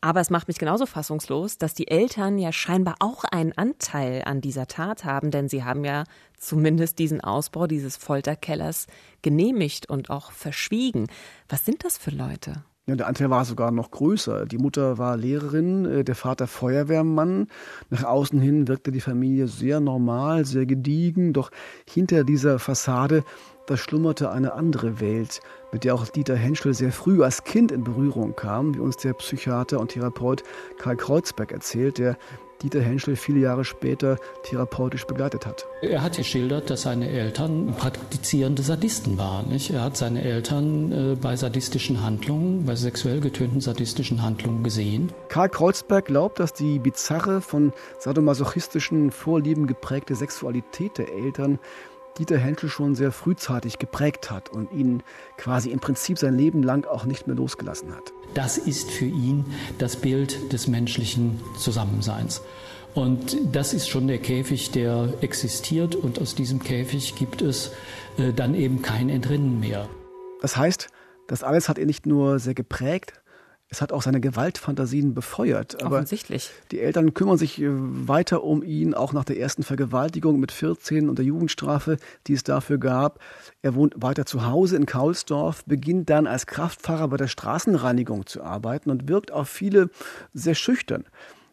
[0.00, 4.40] Aber es macht mich genauso fassungslos, dass die Eltern ja scheinbar auch einen Anteil an
[4.40, 6.04] dieser Tat haben, denn sie haben ja
[6.38, 8.86] zumindest diesen Ausbau dieses Folterkellers
[9.20, 11.08] genehmigt und auch verschwiegen.
[11.48, 12.64] Was sind das für Leute?
[12.88, 14.46] Ja, der Anteil war sogar noch größer.
[14.46, 17.48] Die Mutter war Lehrerin, äh, der Vater Feuerwehrmann.
[17.90, 21.50] Nach außen hin wirkte die Familie sehr normal, sehr gediegen, doch
[21.90, 23.24] hinter dieser Fassade,
[23.66, 25.40] da schlummerte eine andere Welt,
[25.72, 29.14] mit der auch Dieter Henschel sehr früh als Kind in Berührung kam, wie uns der
[29.14, 30.44] Psychiater und Therapeut
[30.78, 32.16] Karl Kreuzberg erzählt, der
[32.62, 35.66] Dieter Henschel viele Jahre später therapeutisch begleitet hat.
[35.82, 39.48] Er hat geschildert, dass seine Eltern praktizierende Sadisten waren.
[39.48, 39.70] Nicht?
[39.70, 45.12] Er hat seine Eltern äh, bei sadistischen Handlungen, bei sexuell getönten sadistischen Handlungen gesehen.
[45.28, 51.58] Karl Kreuzberg glaubt, dass die bizarre, von sadomasochistischen Vorlieben geprägte Sexualität der Eltern
[52.18, 55.02] Dieter Henschel schon sehr frühzeitig geprägt hat und ihn
[55.36, 58.12] quasi im Prinzip sein Leben lang auch nicht mehr losgelassen hat.
[58.34, 59.44] Das ist für ihn
[59.78, 62.42] das Bild des menschlichen Zusammenseins.
[62.94, 67.72] Und das ist schon der Käfig, der existiert und aus diesem Käfig gibt es
[68.16, 69.86] äh, dann eben kein Entrinnen mehr.
[70.40, 70.88] Das heißt,
[71.26, 73.12] das alles hat ihn nicht nur sehr geprägt,
[73.68, 75.82] es hat auch seine Gewaltfantasien befeuert.
[75.82, 76.50] Aber Offensichtlich.
[76.70, 81.08] Die Eltern kümmern sich äh, weiter um ihn, auch nach der ersten Vergewaltigung mit 14
[81.08, 83.18] und der Jugendstrafe, die es dafür gab.
[83.62, 88.42] Er wohnt weiter zu Hause in Kaulsdorf, beginnt dann als Kraftfahrer bei der Straßenreinigung zu
[88.42, 89.90] arbeiten und wirkt auf viele
[90.32, 91.04] sehr schüchtern.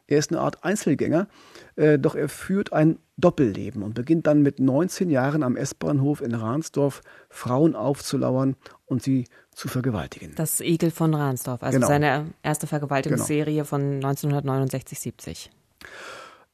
[0.05, 1.27] Er ist eine Art Einzelgänger,
[1.75, 6.35] äh, doch er führt ein Doppelleben und beginnt dann mit 19 Jahren am S-Bahnhof in
[6.35, 10.33] Ransdorf Frauen aufzulauern und sie zu vergewaltigen.
[10.35, 11.87] Das Ekel von Ransdorf, also genau.
[11.87, 13.65] seine erste Vergewaltigungsserie genau.
[13.65, 15.49] von 1969-70.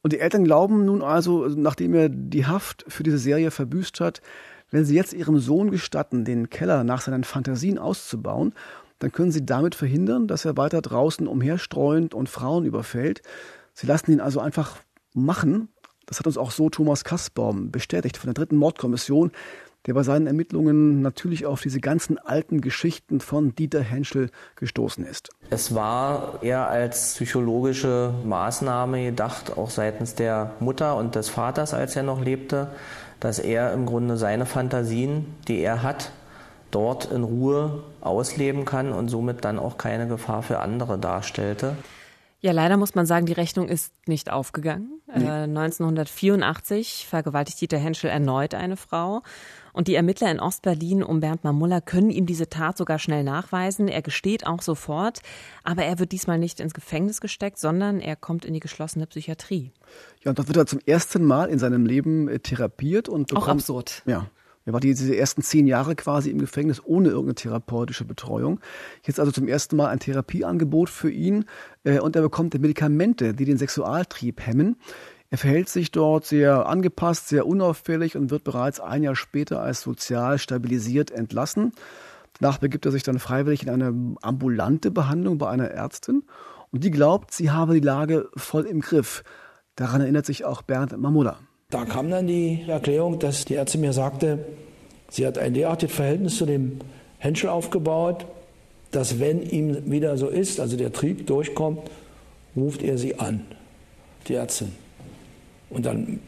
[0.01, 4.21] Und die Eltern glauben nun also, nachdem er die Haft für diese Serie verbüßt hat,
[4.71, 8.53] wenn sie jetzt ihrem Sohn gestatten, den Keller nach seinen Fantasien auszubauen,
[8.99, 13.21] dann können sie damit verhindern, dass er weiter draußen umherstreuend und Frauen überfällt.
[13.73, 14.77] Sie lassen ihn also einfach
[15.13, 15.69] machen.
[16.05, 19.31] Das hat uns auch so Thomas Kassbaum bestätigt von der dritten Mordkommission
[19.85, 25.29] der bei seinen Ermittlungen natürlich auf diese ganzen alten Geschichten von Dieter Henschel gestoßen ist.
[25.49, 31.95] Es war eher als psychologische Maßnahme gedacht, auch seitens der Mutter und des Vaters, als
[31.95, 32.67] er noch lebte,
[33.19, 36.11] dass er im Grunde seine Fantasien, die er hat,
[36.71, 41.75] dort in Ruhe ausleben kann und somit dann auch keine Gefahr für andere darstellte.
[42.41, 44.98] Ja, leider muss man sagen, die Rechnung ist nicht aufgegangen.
[45.15, 45.25] Nee.
[45.25, 49.21] Äh, 1984 vergewaltigt Dieter Henschel erneut eine Frau.
[49.71, 53.87] Und die Ermittler in Ostberlin um Bernd Mamulla können ihm diese Tat sogar schnell nachweisen.
[53.87, 55.21] Er gesteht auch sofort,
[55.63, 59.71] aber er wird diesmal nicht ins Gefängnis gesteckt, sondern er kommt in die geschlossene Psychiatrie.
[60.23, 63.47] Ja, und dort wird er zum ersten Mal in seinem Leben äh, therapiert und bekommt,
[63.47, 64.03] auch absurd.
[64.05, 64.27] Ja,
[64.65, 68.59] er war diese ersten zehn Jahre quasi im Gefängnis ohne irgendeine therapeutische Betreuung.
[69.03, 71.45] Jetzt also zum ersten Mal ein Therapieangebot für ihn
[71.83, 74.75] äh, und er bekommt Medikamente, die den Sexualtrieb hemmen.
[75.31, 79.81] Er verhält sich dort sehr angepasst, sehr unauffällig und wird bereits ein Jahr später als
[79.81, 81.71] sozial stabilisiert entlassen.
[82.39, 86.23] Danach begibt er sich dann freiwillig in eine ambulante Behandlung bei einer Ärztin
[86.71, 89.23] und die glaubt, sie habe die Lage voll im Griff.
[89.75, 91.39] Daran erinnert sich auch Bernd Mamulla.
[91.71, 94.39] Da kam dann die Erklärung, dass die Ärztin mir sagte,
[95.11, 96.79] sie hat ein derartiges Verhältnis zu dem
[97.19, 98.25] Henschel aufgebaut,
[98.89, 101.81] dass wenn ihm wieder so ist, also der Trieb durchkommt,
[102.55, 103.45] ruft er sie an,
[104.27, 104.71] die Ärztin.
[105.69, 106.19] Und dann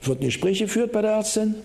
[0.00, 1.56] wird ein Gespräch geführt bei der Ärztin,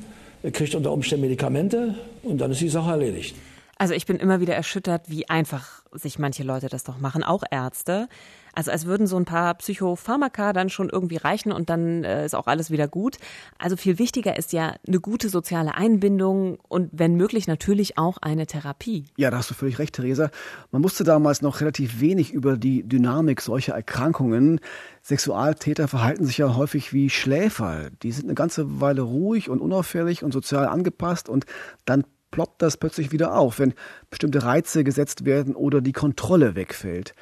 [0.43, 3.37] er kriegt unter Umständen Medikamente und dann ist die Sache erledigt.
[3.81, 7.41] Also ich bin immer wieder erschüttert, wie einfach sich manche Leute das doch machen, auch
[7.49, 8.09] Ärzte.
[8.53, 12.35] Also als würden so ein paar Psychopharmaka dann schon irgendwie reichen und dann äh, ist
[12.35, 13.17] auch alles wieder gut.
[13.57, 18.45] Also viel wichtiger ist ja eine gute soziale Einbindung und wenn möglich natürlich auch eine
[18.45, 19.05] Therapie.
[19.17, 20.29] Ja, da hast du völlig recht, Theresa.
[20.69, 24.59] Man wusste damals noch relativ wenig über die Dynamik solcher Erkrankungen.
[25.01, 27.89] Sexualtäter verhalten sich ja häufig wie Schläfer.
[28.03, 31.47] Die sind eine ganze Weile ruhig und unauffällig und sozial angepasst und
[31.85, 33.73] dann ploppt das plötzlich wieder auf, wenn
[34.09, 37.13] bestimmte Reize gesetzt werden oder die Kontrolle wegfällt.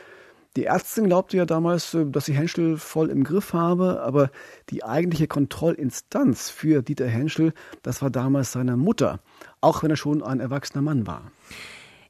[0.55, 4.31] Die Ärztin glaubte ja damals, äh, dass sie Henschel voll im Griff habe, aber
[4.69, 9.19] die eigentliche Kontrollinstanz für Dieter Henschel, das war damals seine Mutter,
[9.61, 11.31] auch wenn er schon ein erwachsener Mann war.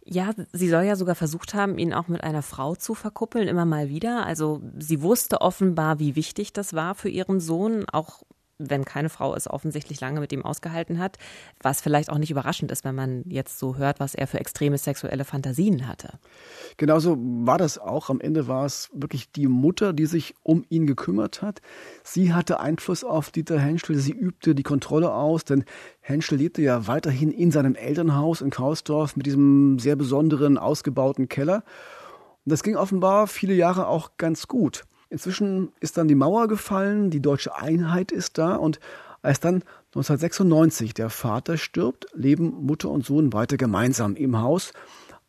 [0.05, 3.65] Ja, sie soll ja sogar versucht haben, ihn auch mit einer Frau zu verkuppeln, immer
[3.65, 4.25] mal wieder.
[4.25, 8.23] Also sie wusste offenbar, wie wichtig das war für ihren Sohn, auch
[8.59, 11.17] wenn keine Frau es offensichtlich lange mit ihm ausgehalten hat,
[11.61, 14.77] was vielleicht auch nicht überraschend ist, wenn man jetzt so hört, was er für extreme
[14.77, 16.19] sexuelle Fantasien hatte.
[16.77, 18.09] Genauso war das auch.
[18.09, 21.61] Am Ende war es wirklich die Mutter, die sich um ihn gekümmert hat.
[22.03, 23.95] Sie hatte Einfluss auf Dieter Henschel.
[23.95, 25.63] Sie übte die Kontrolle aus, denn
[26.01, 31.63] Henschel lebte ja weiterhin in seinem Elternhaus in Kausdorf mit diesem sehr besonderen, ausgebauten Keller.
[32.45, 34.83] Und das ging offenbar viele Jahre auch ganz gut.
[35.09, 38.79] Inzwischen ist dann die Mauer gefallen, die deutsche Einheit ist da und
[39.21, 39.63] als dann
[39.95, 44.71] 1996 der Vater stirbt, leben Mutter und Sohn weiter gemeinsam im Haus.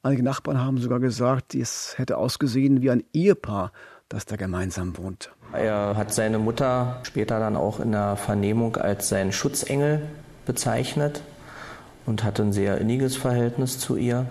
[0.03, 3.73] Einige Nachbarn haben sogar gesagt, es hätte ausgesehen wie ein Ehepaar,
[4.09, 5.31] das da gemeinsam wohnt.
[5.53, 10.03] Er hat seine Mutter später dann auch in der Vernehmung als seinen Schutzengel
[10.47, 11.23] bezeichnet
[12.07, 14.27] und hatte ein sehr inniges Verhältnis zu ihr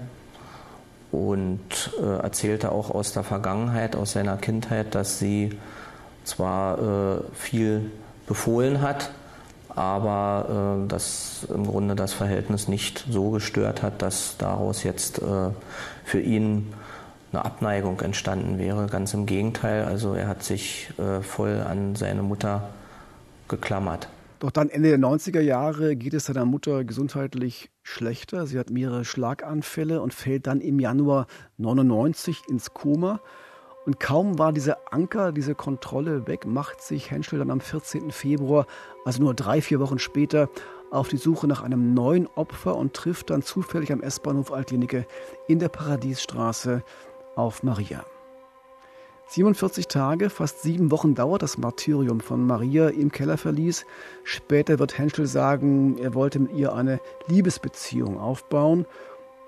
[1.12, 5.58] und äh, erzählte auch aus der Vergangenheit, aus seiner Kindheit, dass sie
[6.24, 7.91] zwar äh, viel
[8.28, 9.12] befohlen hat,
[9.69, 15.50] aber äh, dass im Grunde das Verhältnis nicht so gestört hat, dass daraus jetzt äh,
[16.06, 16.74] für ihn
[17.32, 18.88] eine Abneigung entstanden wäre.
[18.88, 22.69] Ganz im Gegenteil, also er hat sich äh, voll an seine Mutter
[23.48, 24.08] geklammert.
[24.39, 28.47] Doch dann Ende der 90er Jahre geht es seiner Mutter gesundheitlich schlechter.
[28.47, 33.19] Sie hat mehrere Schlaganfälle und fällt dann im Januar 99 ins Koma.
[33.86, 38.12] Und kaum war dieser Anker, diese Kontrolle weg, macht sich Henschel dann am 14.
[38.12, 38.65] Februar,
[39.04, 40.49] also nur drei, vier Wochen später,
[40.89, 45.06] auf die Suche nach einem neuen Opfer und trifft dann zufällig am S-Bahnhof Altlinike
[45.47, 46.84] in der Paradiesstraße
[47.36, 48.06] auf Maria.
[49.32, 53.86] 47 Tage, fast sieben Wochen dauert das Martyrium von Maria im Kellerverlies.
[54.24, 58.88] Später wird Henschel sagen, er wollte mit ihr eine Liebesbeziehung aufbauen.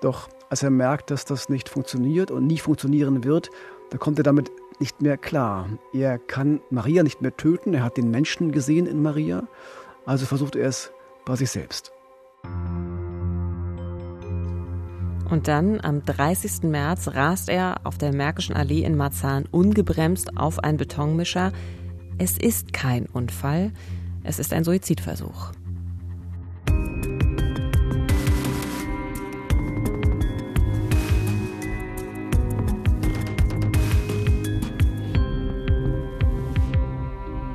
[0.00, 3.50] Doch als er merkt, dass das nicht funktioniert und nie funktionieren wird,
[3.90, 5.68] da kommt er damit nicht mehr klar.
[5.92, 9.48] Er kann Maria nicht mehr töten, er hat den Menschen gesehen in Maria,
[10.06, 10.92] also versucht er es
[11.24, 11.92] bei sich selbst.
[15.32, 16.64] Und dann am 30.
[16.64, 21.52] März rast er auf der Märkischen Allee in Marzahn ungebremst auf einen Betonmischer.
[22.18, 23.72] Es ist kein Unfall,
[24.24, 25.52] es ist ein Suizidversuch.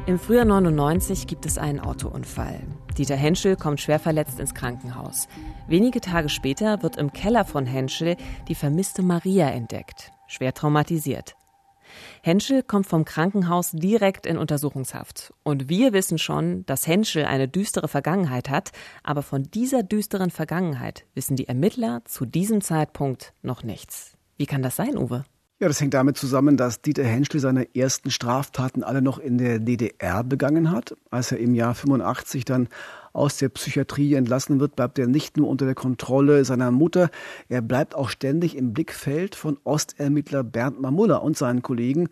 [0.08, 2.62] Im Frühjahr 99 gibt es einen Autounfall.
[2.98, 5.28] Dieter Henschel kommt schwer verletzt ins Krankenhaus.
[5.68, 11.36] Wenige Tage später wird im Keller von Henschel die vermisste Maria entdeckt, schwer traumatisiert.
[12.22, 15.34] Henschel kommt vom Krankenhaus direkt in Untersuchungshaft.
[15.44, 18.72] Und wir wissen schon, dass Henschel eine düstere Vergangenheit hat,
[19.04, 24.18] aber von dieser düsteren Vergangenheit wissen die Ermittler zu diesem Zeitpunkt noch nichts.
[24.38, 25.24] Wie kann das sein, Uwe?
[25.60, 29.58] Ja, das hängt damit zusammen, dass Dieter Henschel seine ersten Straftaten alle noch in der
[29.58, 30.96] DDR begangen hat.
[31.10, 32.70] Als er im Jahr 85 dann
[33.12, 37.10] aus der Psychiatrie entlassen wird, bleibt er nicht nur unter der Kontrolle seiner Mutter,
[37.50, 42.10] er bleibt auch ständig im Blickfeld von Ostermittler Bernd Mamuller und seinen Kollegen.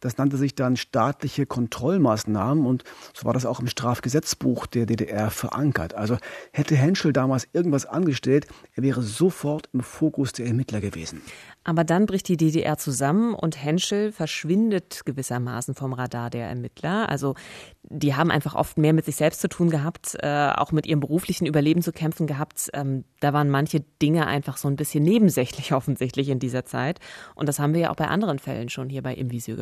[0.00, 5.30] Das nannte sich dann staatliche Kontrollmaßnahmen und so war das auch im Strafgesetzbuch der DDR
[5.30, 5.94] verankert.
[5.94, 6.18] Also
[6.52, 11.22] hätte Henschel damals irgendwas angestellt, er wäre sofort im Fokus der Ermittler gewesen.
[11.64, 17.08] Aber dann bricht die DDR zusammen und Henschel verschwindet gewissermaßen vom Radar der Ermittler.
[17.08, 17.34] Also
[17.82, 21.00] die haben einfach oft mehr mit sich selbst zu tun gehabt, äh, auch mit ihrem
[21.00, 22.70] beruflichen Überleben zu kämpfen gehabt.
[22.72, 27.00] Ähm, da waren manche Dinge einfach so ein bisschen nebensächlich offensichtlich in dieser Zeit.
[27.34, 29.56] Und das haben wir ja auch bei anderen Fällen schon hier bei Im Visier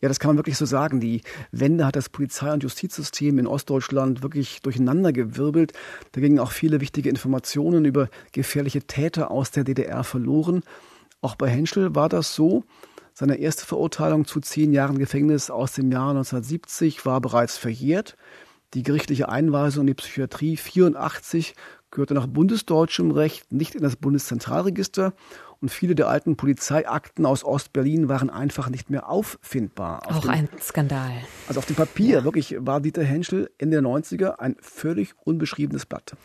[0.00, 1.00] Ja, das kann man wirklich so sagen.
[1.00, 5.72] Die Wende hat das Polizei- und Justizsystem in Ostdeutschland wirklich durcheinandergewirbelt.
[6.12, 10.62] Da gingen auch viele wichtige Informationen über gefährliche Täter aus der DDR verloren.
[11.20, 12.64] Auch bei Henschel war das so.
[13.14, 18.16] Seine erste Verurteilung zu zehn Jahren Gefängnis aus dem Jahr 1970 war bereits verjährt.
[18.74, 21.54] Die gerichtliche Einweisung in die Psychiatrie 84
[21.92, 25.12] gehörte nach bundesdeutschem Recht nicht in das Bundeszentralregister
[25.60, 30.08] und viele der alten Polizeiakten aus Ostberlin waren einfach nicht mehr auffindbar.
[30.08, 31.12] Auf Auch dem, ein Skandal.
[31.46, 32.24] Also auf dem Papier ja.
[32.24, 36.16] wirklich war Dieter Henschel Ende der 90er ein völlig unbeschriebenes Blatt.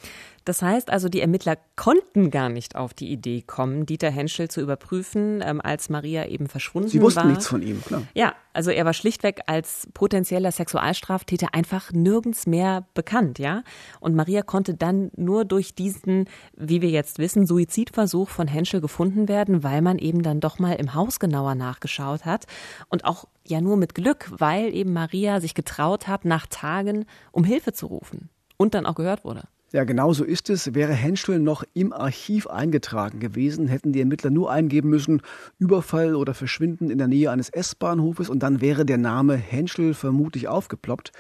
[0.48, 4.62] Das heißt also, die Ermittler konnten gar nicht auf die Idee kommen, Dieter Henschel zu
[4.62, 6.92] überprüfen, ähm, als Maria eben verschwunden war.
[6.92, 7.28] Sie wussten war.
[7.28, 8.04] nichts von ihm, klar.
[8.14, 13.62] Ja, also er war schlichtweg als potenzieller Sexualstraftäter einfach nirgends mehr bekannt, ja.
[14.00, 19.28] Und Maria konnte dann nur durch diesen, wie wir jetzt wissen, Suizidversuch von Henschel gefunden
[19.28, 22.46] werden, weil man eben dann doch mal im Haus genauer nachgeschaut hat
[22.88, 27.44] und auch ja nur mit Glück, weil eben Maria sich getraut hat, nach Tagen um
[27.44, 29.44] Hilfe zu rufen und dann auch gehört wurde.
[29.74, 30.74] Ja, genau so ist es.
[30.74, 35.22] Wäre Henschel noch im Archiv eingetragen gewesen, hätten die Ermittler nur eingeben müssen,
[35.60, 40.48] Überfall oder Verschwinden in der Nähe eines S-Bahnhofes und dann wäre der Name Henschel vermutlich
[40.48, 41.12] aufgeploppt.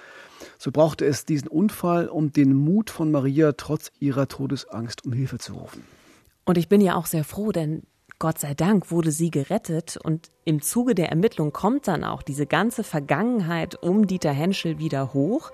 [0.57, 5.39] So brauchte es diesen Unfall, um den Mut von Maria trotz ihrer Todesangst um Hilfe
[5.39, 5.83] zu rufen.
[6.45, 7.83] Und ich bin ja auch sehr froh, denn
[8.19, 12.47] Gott sei Dank wurde sie gerettet und im Zuge der Ermittlung kommt dann auch diese
[12.47, 15.51] ganze Vergangenheit um Dieter Henschel wieder hoch.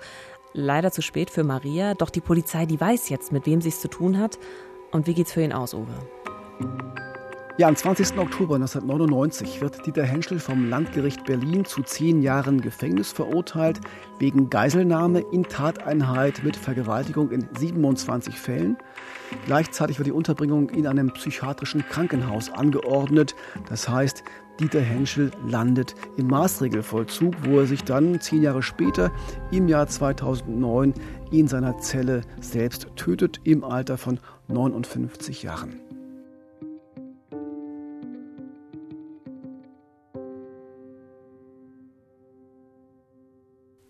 [0.56, 3.80] Leider zu spät für Maria, doch die Polizei, die weiß jetzt, mit wem sie es
[3.80, 4.38] zu tun hat.
[4.92, 5.92] Und wie geht's für ihn aus, Uwe?
[7.58, 8.16] Ja, am 20.
[8.18, 13.80] Oktober 1999 wird Dieter Henschel vom Landgericht Berlin zu zehn Jahren Gefängnis verurteilt
[14.20, 18.76] wegen Geiselnahme in Tateinheit mit Vergewaltigung in 27 Fällen.
[19.46, 23.34] Gleichzeitig wird die Unterbringung in einem psychiatrischen Krankenhaus angeordnet.
[23.68, 24.22] Das heißt,
[24.60, 29.10] Dieter Henschel landet im Maßregelvollzug, wo er sich dann zehn Jahre später
[29.50, 30.94] im Jahr 2009
[31.32, 35.80] in seiner Zelle selbst tötet im Alter von 59 Jahren.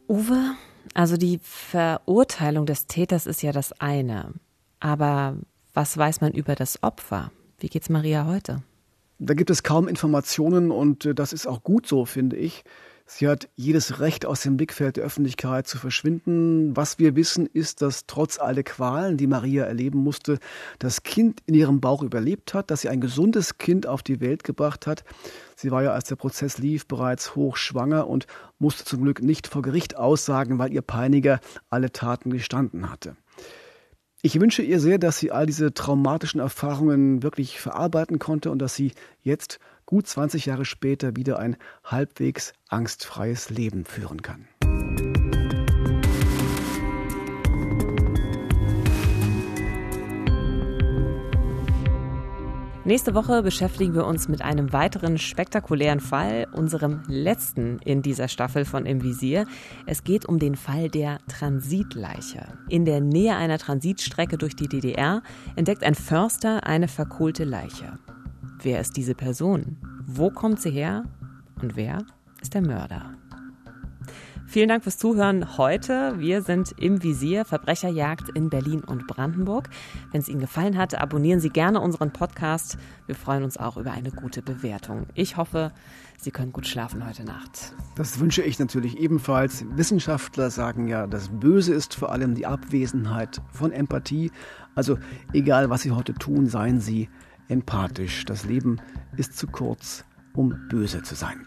[0.08, 0.54] Uwe,
[0.94, 4.32] also die Verurteilung des Täters ist ja das eine.
[4.80, 5.36] Aber
[5.74, 7.32] was weiß man über das Opfer?
[7.58, 8.62] Wie geht's Maria heute?
[9.18, 12.64] Da gibt es kaum Informationen und äh, das ist auch gut so, finde ich.
[13.06, 16.74] Sie hat jedes Recht, aus dem Blickfeld der Öffentlichkeit zu verschwinden.
[16.74, 20.38] Was wir wissen, ist, dass trotz all der Qualen, die Maria erleben musste,
[20.78, 24.42] das Kind in ihrem Bauch überlebt hat, dass sie ein gesundes Kind auf die Welt
[24.42, 25.04] gebracht hat.
[25.54, 28.26] Sie war ja, als der Prozess lief, bereits hochschwanger und
[28.58, 33.16] musste zum Glück nicht vor Gericht aussagen, weil ihr Peiniger alle Taten gestanden hatte.
[34.26, 38.74] Ich wünsche ihr sehr, dass sie all diese traumatischen Erfahrungen wirklich verarbeiten konnte und dass
[38.74, 44.48] sie jetzt, gut 20 Jahre später, wieder ein halbwegs angstfreies Leben führen kann.
[52.86, 58.66] Nächste Woche beschäftigen wir uns mit einem weiteren spektakulären Fall, unserem letzten in dieser Staffel
[58.66, 59.46] von Im Visier.
[59.86, 62.46] Es geht um den Fall der Transitleiche.
[62.68, 65.22] In der Nähe einer Transitstrecke durch die DDR
[65.56, 67.98] entdeckt ein Förster eine verkohlte Leiche.
[68.60, 69.78] Wer ist diese Person?
[70.06, 71.04] Wo kommt sie her?
[71.62, 72.04] Und wer
[72.42, 73.14] ist der Mörder?
[74.54, 76.14] Vielen Dank fürs Zuhören heute.
[76.18, 79.68] Wir sind im Visier Verbrecherjagd in Berlin und Brandenburg.
[80.12, 82.78] Wenn es Ihnen gefallen hat, abonnieren Sie gerne unseren Podcast.
[83.06, 85.08] Wir freuen uns auch über eine gute Bewertung.
[85.14, 85.72] Ich hoffe,
[86.18, 87.74] Sie können gut schlafen heute Nacht.
[87.96, 89.64] Das wünsche ich natürlich ebenfalls.
[89.74, 94.30] Wissenschaftler sagen ja, das Böse ist vor allem die Abwesenheit von Empathie.
[94.76, 94.98] Also
[95.32, 97.08] egal, was Sie heute tun, seien Sie
[97.48, 98.24] empathisch.
[98.24, 98.80] Das Leben
[99.16, 101.44] ist zu kurz, um böse zu sein.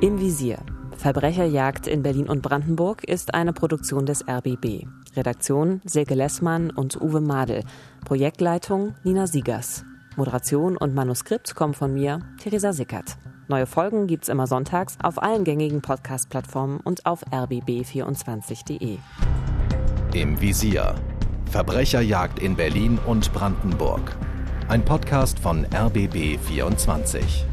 [0.00, 0.58] Im Visier.
[0.96, 4.86] Verbrecherjagd in Berlin und Brandenburg ist eine Produktion des RBB.
[5.16, 7.64] Redaktion Silke Lessmann und Uwe Madel.
[8.04, 9.84] Projektleitung Nina Siegers.
[10.14, 13.16] Moderation und Manuskript kommen von mir, Theresa Sickert.
[13.48, 18.98] Neue Folgen gibt's immer sonntags auf allen gängigen Podcast-Plattformen und auf rbb24.de.
[20.14, 20.94] Im Visier.
[21.50, 24.16] Verbrecherjagd in Berlin und Brandenburg.
[24.68, 27.47] Ein Podcast von RBB 24.